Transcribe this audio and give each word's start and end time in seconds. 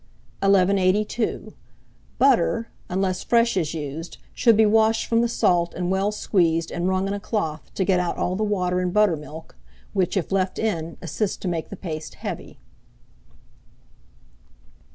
1182. 0.39 1.53
Butter, 2.17 2.69
unless 2.89 3.23
fresh 3.23 3.55
is 3.55 3.75
used, 3.75 4.17
should 4.33 4.57
be 4.57 4.65
washed 4.65 5.05
from 5.05 5.21
the 5.21 5.29
salt, 5.29 5.75
and 5.75 5.91
well 5.91 6.11
squeezed 6.11 6.71
and 6.71 6.87
wrung 6.87 7.07
in 7.07 7.13
a 7.13 7.19
cloth, 7.19 7.71
to 7.75 7.85
get 7.85 7.99
out 7.99 8.17
all 8.17 8.35
the 8.35 8.43
water 8.43 8.79
and 8.79 8.91
buttermilk, 8.91 9.55
which, 9.93 10.17
if 10.17 10.31
left 10.31 10.57
in, 10.57 10.97
assists 11.03 11.37
to 11.37 11.47
make 11.47 11.69
the 11.69 11.75
paste 11.75 12.15
heavy. 12.15 12.57